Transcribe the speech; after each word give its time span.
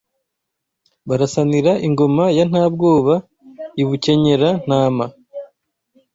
Barasanira 1.07 1.71
ingoma 1.87 2.23
ya 2.37 2.45
Ntabwoba 2.51 3.15
i 3.81 3.83
Bukenyera-ntama 3.87 5.05